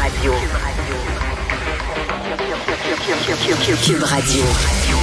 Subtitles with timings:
[0.00, 0.32] Radio.
[3.84, 4.42] Cube Radio.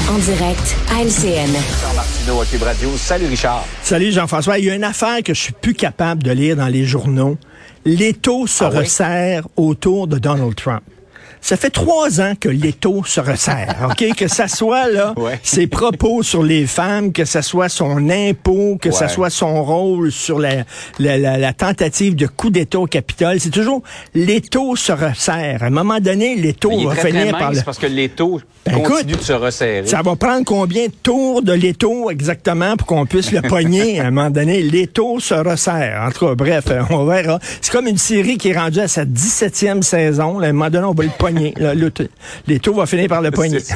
[0.10, 1.52] En direct à LCN.
[1.96, 2.90] Martineau à Cube Radio.
[2.98, 3.66] Salut Richard.
[3.84, 4.58] Salut Jean-François.
[4.58, 7.38] Il y a une affaire que je suis plus capable de lire dans les journaux.
[7.86, 8.78] L'étau se Ah oui?
[8.80, 10.82] resserre autour de Donald Trump.
[11.42, 14.14] Ça fait trois ans que l'étau se resserre, OK?
[14.16, 15.40] Que ça soit, là, Ouais.
[15.42, 19.12] ses propos sur les femmes, que ça soit son impôt, que ça Ouais.
[19.12, 20.64] soit son rôle sur la,
[21.00, 23.40] la, la- la tentative de coup d'État au Capitole.
[23.40, 23.82] C'est toujours
[24.14, 25.64] l'étau se resserre.
[25.64, 27.62] À un moment donné, l'étau va très, très finir mince par le...
[27.62, 29.88] parce que les taux Ben, écoute, de se resserrer.
[29.88, 34.00] Ça va prendre combien de tours de l'étau exactement pour qu'on puisse le pogner?
[34.02, 34.62] À un moment donné?
[34.62, 36.04] L'étau se resserre.
[36.06, 37.40] En tout cas, bref, euh, on verra.
[37.62, 40.38] C'est comme une série qui est rendue à sa 17e saison.
[40.40, 41.29] Là, à un moment donné, on va le pogner.
[41.32, 41.74] Le-
[42.48, 43.76] L'étau va finir par le ça.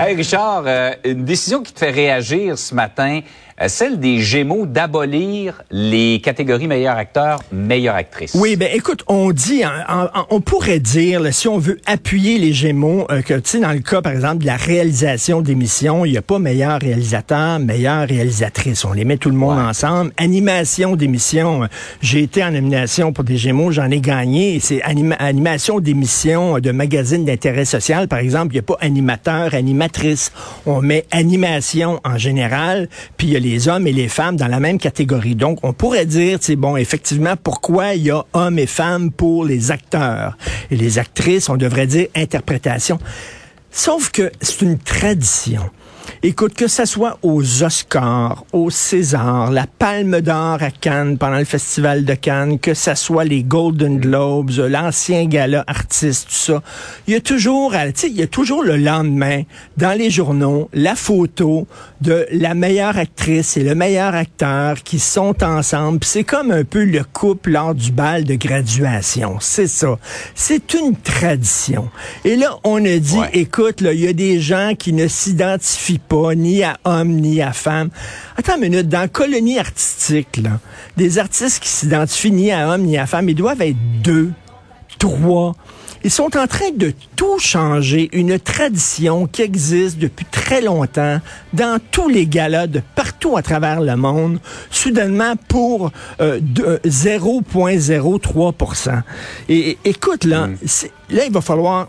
[0.00, 3.20] Hey Richard, euh, une décision qui te fait réagir ce matin,
[3.66, 8.36] celle des Gémeaux d'abolir les catégories meilleur acteur, meilleure actrice.
[8.36, 12.52] Oui, ben écoute, on dit, hein, on pourrait dire, là, si on veut appuyer les
[12.52, 16.12] Gémeaux, euh, que tu sais, dans le cas, par exemple, de la réalisation d'émissions, il
[16.12, 18.84] n'y a pas meilleur réalisateur, meilleure réalisatrice.
[18.84, 19.64] On les met tout le monde Ouais.
[19.64, 20.12] ensemble.
[20.18, 21.66] Animation d'émissions, euh,
[22.00, 24.60] j'ai été en nomination pour des Gémeaux, j'en ai gagné.
[24.60, 28.76] C'est anima- animation d'émissions euh, de magazines d'intérêt social, par exemple, il n'y a pas
[28.80, 30.32] animateur, animatrice.
[30.66, 34.48] On met animation en général, puis il y a les hommes et les femmes dans
[34.48, 35.34] la même catégorie.
[35.34, 39.44] Donc, on pourrait dire, c'est bon, effectivement, pourquoi il y a hommes et femmes pour
[39.44, 40.36] les acteurs
[40.70, 42.98] et les actrices, on devrait dire interprétation.
[43.70, 45.62] Sauf que c'est une tradition.
[46.22, 51.44] Écoute, que ça soit aux Oscars, aux Césars, la Palme d'Or à Cannes pendant le
[51.44, 56.62] Festival de Cannes, que ça soit les Golden Globes, l'ancien gala artiste, tout ça,
[57.06, 59.42] il y a toujours, euh, tu sais, il y a toujours le lendemain
[59.76, 61.66] dans les journaux la photo
[62.00, 66.00] de la meilleure actrice et le meilleur acteur qui sont ensemble.
[66.04, 69.36] C'est comme un peu le couple lors du bal de graduation.
[69.40, 69.98] C'est ça.
[70.34, 71.88] C'est une tradition.
[72.24, 73.30] Et là, on a dit, Ouais.
[73.34, 77.52] écoute, il y a des gens qui ne s'identifient pas ni à homme ni à
[77.52, 77.90] femme.
[78.36, 80.60] Attends une minute, dans la colonie artistique, là,
[80.96, 84.30] des artistes qui s'identifient ni à homme ni à femme, ils doivent être deux,
[84.98, 85.54] trois.
[86.04, 91.20] Ils sont en train de tout changer, une tradition qui existe depuis très longtemps
[91.52, 94.38] dans tous les galas de partout à travers le monde,
[94.70, 99.02] soudainement pour euh, de- 0,03
[99.48, 101.88] et, et écoute, là, c'est- là, il va falloir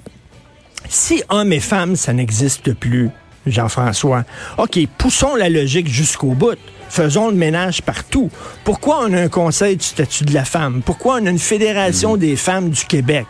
[0.87, 3.09] si hommes et femmes, ça n'existe plus,
[3.51, 4.23] Jean-François,
[4.57, 6.57] OK, poussons la logique jusqu'au bout.
[6.89, 8.31] Faisons le ménage partout.
[8.63, 10.81] Pourquoi on a un conseil du statut de la femme?
[10.83, 13.27] Pourquoi on a une fédération des femmes du Québec?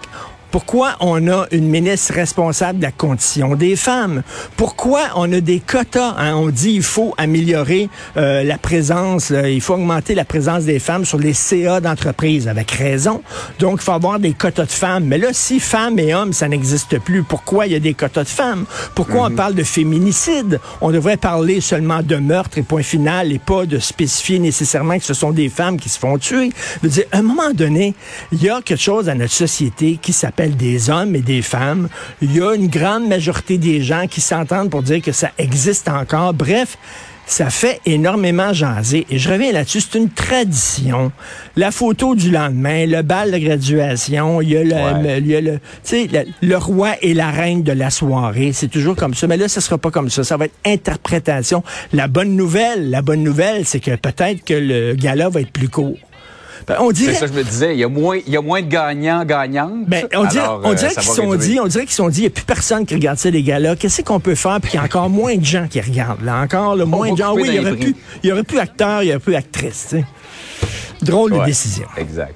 [0.51, 4.23] Pourquoi on a une ministre responsable de la condition des femmes?
[4.57, 6.15] Pourquoi on a des quotas?
[6.17, 6.33] hein?
[6.35, 7.87] On dit il faut améliorer
[8.17, 12.47] euh, la présence, là, il faut augmenter la présence des femmes sur les CA d'entreprise,
[12.47, 13.21] avec raison.
[13.59, 15.03] Donc, il faut avoir des quotas de femmes.
[15.05, 18.23] Mais là, si femmes et hommes, ça n'existe plus, pourquoi il y a des quotas
[18.23, 18.66] de femmes?
[18.95, 20.59] Pourquoi on parle de féminicide?
[20.81, 25.05] On devrait parler seulement de meurtre et point final et pas de spécifier nécessairement que
[25.05, 26.49] ce sont des femmes qui se font tuer.
[26.81, 27.93] Je veux dire, à un moment donné,
[28.31, 31.89] il y a quelque chose dans notre société qui s'appelle des hommes et des femmes.
[32.22, 35.89] Il y a une grande majorité des gens qui s'entendent pour dire que ça existe
[35.89, 36.33] encore.
[36.33, 36.77] Bref,
[37.25, 39.05] ça fait énormément jaser.
[39.11, 41.11] Et je reviens là-dessus, c'est une tradition.
[41.55, 45.19] La photo du lendemain, le bal de graduation, il y a le, Ouais.
[45.19, 48.51] il y a le, tu sais, le, le roi et la reine de la soirée.
[48.51, 49.28] C'est toujours comme ça.
[49.28, 50.23] Mais là, ça sera pas comme ça.
[50.23, 51.63] Ça va être interprétation.
[51.94, 55.69] La bonne nouvelle, la bonne nouvelle, c'est que peut-être que le gala va être plus
[55.69, 55.97] court.
[56.68, 57.74] Ben, on dirait, C'est ça que je me disais.
[57.74, 59.86] Il y a moins, il y a moins de gagnants, gagnantes.
[59.88, 62.20] ben, on dirait, Alors, on euh, dirait qu'ils sont dit, on dirait qu'ils sont dit,
[62.20, 63.75] il n'y a plus personne qui regarde ça, les gars-là.
[63.75, 66.42] Qu'est-ce qu'on peut faire puis qu'il y a encore moins de gens qui regardent, là?
[66.42, 67.34] Encore, le moins de gens.
[67.34, 69.88] Oui, il y aurait plus, il y aurait plus acteurs, il y aurait plus actrices,
[69.90, 70.06] tu sais.
[71.02, 71.88] Drôle de décision.
[71.97, 72.36] Exact.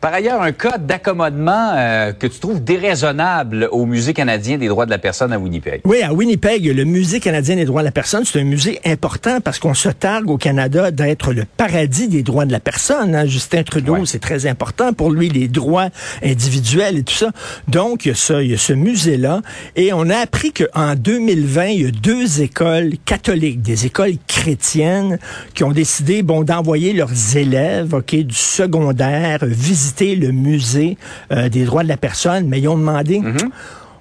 [0.00, 4.86] Par ailleurs, un cas d'accommodement euh, que tu trouves déraisonnable au Musée canadien des droits
[4.86, 5.80] de la personne à Winnipeg.
[5.84, 9.40] Oui, à Winnipeg, le Musée canadien des droits de la personne, c'est un musée important
[9.40, 13.16] parce qu'on se targue au Canada d'être le paradis des droits de la personne.
[13.16, 13.26] hein.
[13.26, 14.00] Justin Trudeau, Ouais.
[14.04, 15.88] c'est très important pour lui, les droits
[16.24, 17.30] individuels et tout ça.
[17.66, 19.42] Donc, il y a, ça, il y a ce musée-là.
[19.74, 25.18] Et on a appris qu'en 2020, il y a deux écoles catholiques, des écoles chrétiennes,
[25.54, 30.96] qui ont décidé, bon, d'envoyer leurs élèves, OK, du secondaire, visiter le musée
[31.32, 33.20] euh, des droits de la personne, mais ils ont demandé,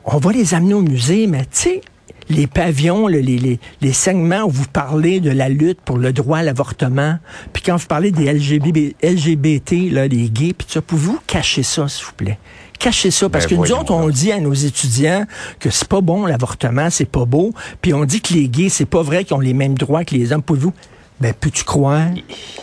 [0.06, 1.82] on va les amener au musée, mais tu sais,
[2.30, 6.12] les pavillons, le- les, les, les segments où vous parlez de la lutte pour le
[6.12, 7.18] droit à l'avortement,
[7.54, 11.88] puis quand vous parlez des LGBT, LGBT là, les gays, puis ça, pouvez-vous cacher ça,
[11.88, 12.38] s'il vous plaît?
[12.80, 15.26] Cachez ça, parce Ben, que nous autres, on dit à nos étudiants
[15.60, 17.52] que c'est pas bon l'avortement, c'est pas beau,
[17.82, 20.14] puis on dit que les gays, c'est pas vrai qu'ils ont les mêmes droits que
[20.14, 20.44] les hommes.
[20.44, 20.74] Pouvez-vous?
[21.20, 22.06] Ben, peux-tu croire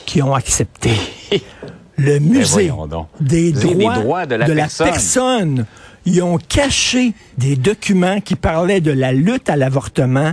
[0.07, 0.91] qu'ils ont accepté?
[1.97, 3.07] le musée voyons donc.
[3.21, 4.87] des droits, des droits de la personne.
[4.87, 5.67] personne.
[6.07, 10.33] Ils ont caché des documents qui parlaient de la lutte à l'avortement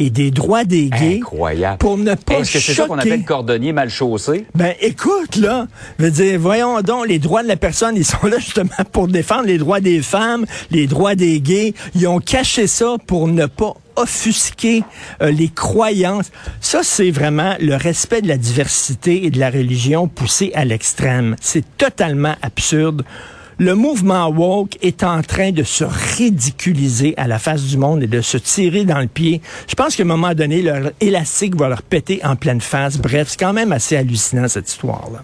[0.00, 1.78] et des droits des gays Incroyable.
[1.78, 4.46] pour ne pas Est-ce que c'est ça qu'on appelle cordonnier mal chaussé?
[4.54, 5.68] Ben écoute là,
[5.98, 9.06] je veux dire, voyons donc, les droits de la personne, ils sont là justement pour
[9.06, 11.74] défendre les droits des femmes, les droits des gays.
[11.94, 14.84] Ils ont caché ça pour ne pas offusquer
[15.22, 16.30] euh, les croyances.
[16.60, 21.36] Ça, c'est vraiment le respect de la diversité et de la religion poussé à l'extrême.
[21.40, 23.04] C'est totalement absurde.
[23.58, 28.06] Le mouvement woke est en train de se ridiculiser à la face du monde et
[28.06, 29.40] de se tirer dans le pied.
[29.68, 32.98] Je pense qu'à un moment donné, leur élastique va leur péter en pleine face.
[32.98, 35.22] Bref, c'est quand même assez hallucinant cette histoire-là.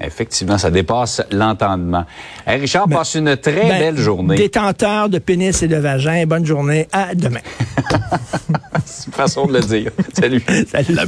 [0.00, 2.04] Effectivement, ça dépasse l'entendement.
[2.46, 4.36] Hey, Richard, Ben, passe une très Ben, belle journée.
[4.36, 6.88] Détenteur de pénis et de vagin, bonne journée.
[6.92, 7.40] À demain.
[9.12, 9.90] Façon de le dire.
[10.12, 10.42] Salut.
[10.70, 10.94] Salut.
[10.94, 11.04] La.